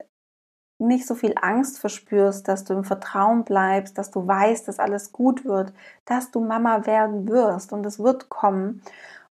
[0.78, 5.12] nicht so viel Angst verspürst, dass du im Vertrauen bleibst, dass du weißt, dass alles
[5.12, 5.72] gut wird,
[6.04, 8.82] dass du Mama werden wirst und es wird kommen.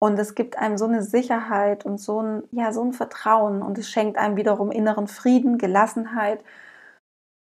[0.00, 3.78] Und es gibt einem so eine Sicherheit und so ein, ja, so ein Vertrauen und
[3.78, 6.44] es schenkt einem wiederum inneren Frieden, Gelassenheit.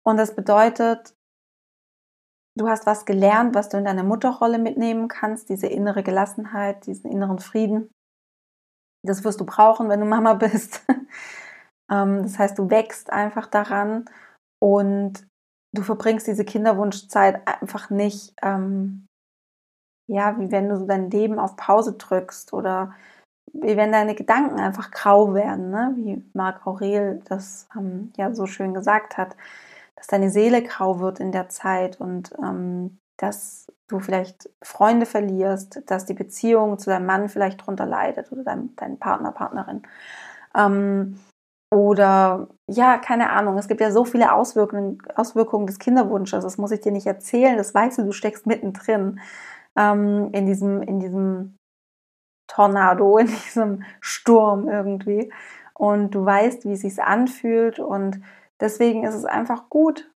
[0.04, 1.14] Und das bedeutet,
[2.56, 7.10] du hast was gelernt, was du in deiner Mutterrolle mitnehmen kannst, diese innere Gelassenheit, diesen
[7.10, 7.90] inneren Frieden.
[9.04, 10.82] Das wirst du brauchen, wenn du Mama bist.
[11.90, 14.04] Ähm, das heißt, du wächst einfach daran
[14.60, 15.26] und
[15.74, 19.06] du verbringst diese Kinderwunschzeit einfach nicht, ähm,
[20.10, 22.94] ja, wie wenn du so dein Leben auf Pause drückst oder
[23.52, 25.94] wie wenn deine Gedanken einfach grau werden, ne?
[25.96, 29.36] wie Marc Aurel das ähm, ja so schön gesagt hat,
[29.96, 35.82] dass deine Seele grau wird in der Zeit und ähm, dass du vielleicht Freunde verlierst,
[35.86, 39.82] dass die Beziehung zu deinem Mann vielleicht drunter leidet oder dein, dein Partner, Partnerin.
[40.54, 41.18] Ähm,
[41.70, 46.70] oder ja, keine Ahnung, es gibt ja so viele Auswirkungen, Auswirkungen des Kinderwunsches, das muss
[46.70, 49.20] ich dir nicht erzählen, das weißt du, du steckst mittendrin
[49.76, 51.56] ähm, in, diesem, in diesem
[52.46, 55.32] Tornado, in diesem Sturm irgendwie.
[55.74, 58.20] Und du weißt, wie es sich anfühlt und
[58.60, 60.10] deswegen ist es einfach gut,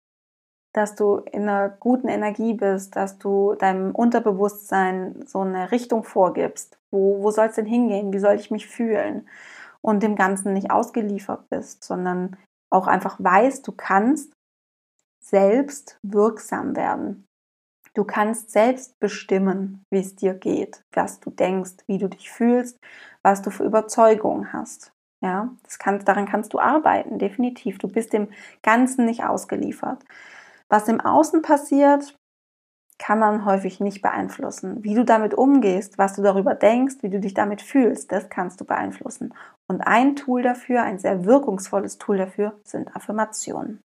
[0.73, 6.77] dass du in einer guten Energie bist, dass du deinem Unterbewusstsein so eine Richtung vorgibst.
[6.91, 8.13] Wo, wo soll es denn hingehen?
[8.13, 9.27] Wie soll ich mich fühlen?
[9.81, 12.37] Und dem Ganzen nicht ausgeliefert bist, sondern
[12.69, 14.33] auch einfach weißt, du kannst
[15.23, 17.25] selbst wirksam werden.
[17.93, 22.77] Du kannst selbst bestimmen, wie es dir geht, was du denkst, wie du dich fühlst,
[23.23, 24.91] was du für Überzeugungen hast.
[25.21, 27.77] Ja, das kann, daran kannst du arbeiten, definitiv.
[27.77, 28.29] Du bist dem
[28.63, 30.03] Ganzen nicht ausgeliefert.
[30.69, 32.15] Was im Außen passiert,
[32.99, 34.83] kann man häufig nicht beeinflussen.
[34.83, 38.61] Wie du damit umgehst, was du darüber denkst, wie du dich damit fühlst, das kannst
[38.61, 39.33] du beeinflussen.
[39.69, 43.81] Und ein Tool dafür, ein sehr wirkungsvolles Tool dafür, sind Affirmationen.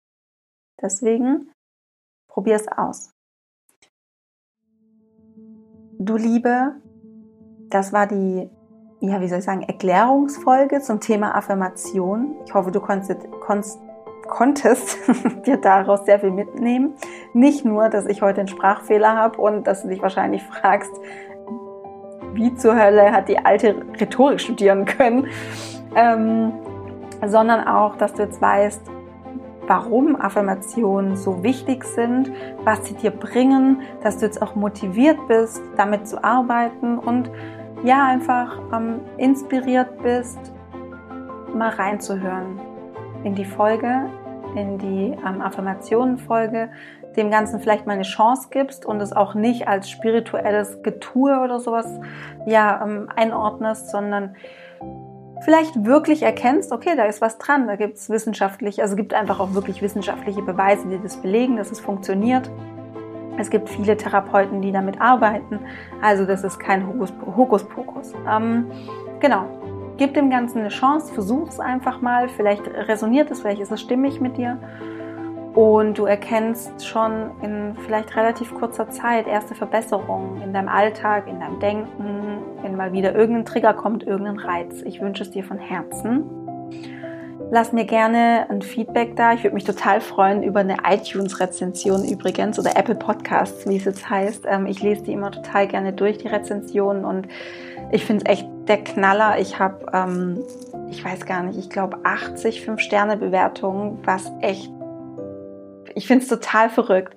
[0.83, 1.53] Deswegen
[2.29, 3.11] probier es aus.
[6.01, 6.74] Du Liebe,
[7.70, 8.51] das war die,
[9.01, 12.37] ja, wie soll ich sagen, Erklärungsfolge zum Thema Affirmation.
[12.45, 13.79] Ich hoffe, du konntest, konntest
[14.29, 14.99] konntest
[15.47, 16.95] dir daraus sehr viel mitnehmen.
[17.33, 20.93] Nicht nur, dass ich heute einen Sprachfehler habe und dass du dich wahrscheinlich fragst,
[22.39, 25.26] wie zur Hölle hat die alte Rhetorik studieren können,
[25.97, 26.53] ähm,
[27.26, 28.80] sondern auch, dass du jetzt weißt,
[29.66, 32.30] warum Affirmationen so wichtig sind,
[32.64, 37.30] was sie dir bringen, dass du jetzt auch motiviert bist, damit zu arbeiten und
[37.84, 40.39] ja, einfach ähm, inspiriert bist,
[41.55, 42.61] mal reinzuhören
[43.24, 44.07] in die Folge,
[44.55, 46.70] in die ähm, Affirmationen-Folge,
[47.18, 51.58] dem Ganzen vielleicht mal eine Chance gibst und es auch nicht als spirituelles Getue oder
[51.58, 51.86] sowas
[52.46, 54.36] ja, ähm, einordnest, sondern
[55.40, 59.40] vielleicht wirklich erkennst, okay, da ist was dran, da gibt es wissenschaftlich, also gibt einfach
[59.40, 62.50] auch wirklich wissenschaftliche Beweise, die das belegen, dass es funktioniert.
[63.36, 65.60] Es gibt viele Therapeuten, die damit arbeiten,
[66.00, 68.14] also das ist kein Hokuspokus.
[68.28, 68.66] Ähm,
[69.20, 69.44] genau,
[69.96, 73.80] gib dem Ganzen eine Chance, versuch es einfach mal, vielleicht resoniert es, vielleicht ist es
[73.80, 74.58] stimmig mit dir
[75.55, 81.40] und du erkennst schon in vielleicht relativ kurzer Zeit erste Verbesserungen in deinem Alltag, in
[81.40, 84.82] deinem Denken, wenn mal wieder irgendein Trigger kommt, irgendein Reiz.
[84.82, 86.24] Ich wünsche es dir von Herzen.
[87.51, 89.32] Lass mir gerne ein Feedback da.
[89.32, 94.11] Ich würde mich total freuen über eine iTunes-Rezension übrigens oder Apple Podcasts, wie es jetzt
[94.11, 94.44] heißt.
[94.46, 97.26] Ähm, ich lese die immer total gerne durch, die Rezensionen und
[97.90, 99.38] ich finde es echt der Knaller.
[99.40, 100.40] Ich habe, ähm,
[100.90, 104.70] ich weiß gar nicht, ich glaube 80 5-Sterne-Bewertungen, was echt
[105.95, 107.14] ich finde es total verrückt.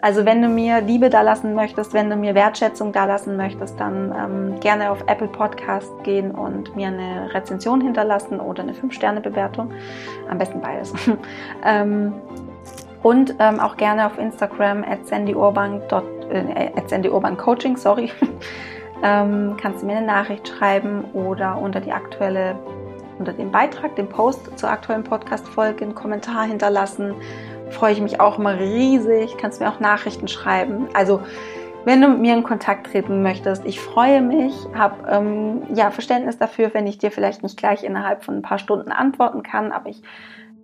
[0.00, 3.80] Also wenn du mir Liebe da lassen möchtest, wenn du mir Wertschätzung da lassen möchtest,
[3.80, 9.72] dann ähm, gerne auf Apple Podcast gehen und mir eine Rezension hinterlassen oder eine 5-Sterne-Bewertung.
[10.30, 10.92] Am besten beides.
[11.64, 12.14] ähm,
[13.02, 15.82] und ähm, auch gerne auf Instagram at sandyurban,
[16.30, 18.12] äh, at sandyurban coaching, sorry.
[19.02, 22.56] ähm, kannst du mir eine Nachricht schreiben oder unter die aktuelle
[23.18, 27.14] unter dem Beitrag, dem Post zur aktuellen Podcast-Folge einen Kommentar hinterlassen
[27.70, 29.36] freue ich mich auch immer riesig.
[29.38, 30.88] Kannst mir auch Nachrichten schreiben.
[30.94, 31.20] Also
[31.84, 36.36] wenn du mit mir in Kontakt treten möchtest, ich freue mich, habe ähm, ja Verständnis
[36.36, 39.88] dafür, wenn ich dir vielleicht nicht gleich innerhalb von ein paar Stunden antworten kann, aber
[39.88, 40.02] ich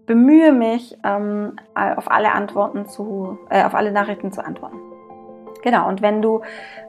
[0.06, 4.76] bemühe mich, ähm, auf alle Antworten zu, äh, auf alle Nachrichten zu antworten.
[5.62, 6.42] Genau, und wenn du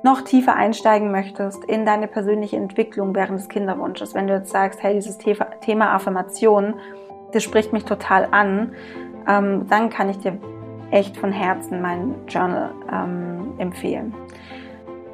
[0.03, 4.83] noch tiefer einsteigen möchtest in deine persönliche Entwicklung während des Kinderwunsches, wenn du jetzt sagst,
[4.83, 6.73] hey, dieses Thema Affirmation,
[7.31, 8.73] das spricht mich total an,
[9.27, 10.37] ähm, dann kann ich dir
[10.91, 14.13] echt von Herzen mein Journal ähm, empfehlen.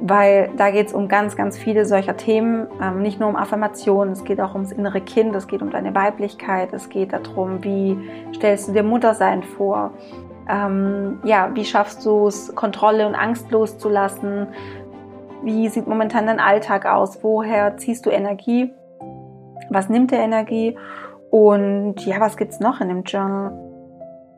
[0.00, 4.12] Weil da geht es um ganz, ganz viele solcher Themen, ähm, nicht nur um Affirmationen,
[4.12, 7.96] es geht auch ums innere Kind, es geht um deine Weiblichkeit, es geht darum, wie
[8.34, 9.92] stellst du dir Muttersein vor,
[10.48, 14.48] ähm, ja, wie schaffst du es, Kontrolle und Angst loszulassen,
[15.44, 18.72] wie sieht momentan dein Alltag aus, woher ziehst du Energie,
[19.70, 20.76] was nimmt dir Energie?
[21.30, 23.71] Und ja, was gibt es noch in dem Journal?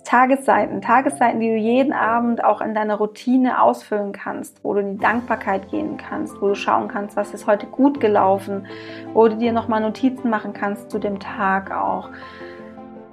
[0.05, 4.93] Tagesseiten, Tagesseiten, die du jeden Abend auch in deiner Routine ausfüllen kannst, wo du in
[4.93, 8.67] die Dankbarkeit gehen kannst, wo du schauen kannst, was ist heute gut gelaufen,
[9.15, 12.11] wo du dir nochmal Notizen machen kannst zu dem Tag auch.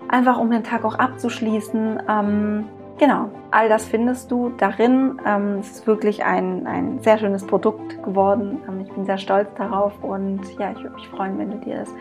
[0.10, 2.04] Einfach um den Tag auch abzuschließen.
[2.10, 2.66] Ähm,
[3.00, 5.22] genau, all das findest du darin.
[5.26, 8.60] Ähm, es ist wirklich ein, ein sehr schönes Produkt geworden.
[8.68, 11.78] Ähm, ich bin sehr stolz darauf und ja, ich würde mich freuen, wenn du dir
[11.78, 11.94] das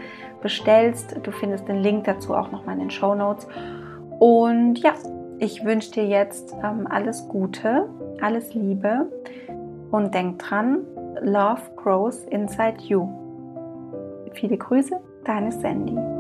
[0.43, 1.16] bestellst.
[1.22, 3.47] Du findest den Link dazu auch nochmal in den Show Notes.
[4.20, 4.92] Und ja,
[5.38, 7.88] ich wünsche dir jetzt ähm, alles Gute,
[8.20, 9.10] alles Liebe
[9.90, 10.84] und denk dran,
[11.22, 13.08] Love grows inside you.
[14.34, 16.19] Viele Grüße, deine Sandy.